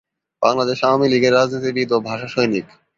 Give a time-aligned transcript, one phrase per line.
[0.41, 2.65] বাংলাদেশ আওয়ামী লীগের রাজনীতিবিদ ও ভাষাসৈনিক।